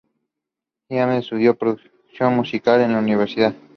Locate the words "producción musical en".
1.55-2.93